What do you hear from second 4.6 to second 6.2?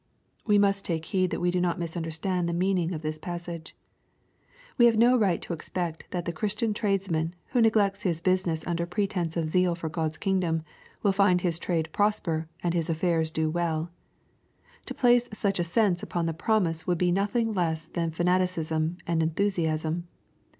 We have no right to expect